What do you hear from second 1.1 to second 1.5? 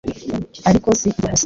gusa,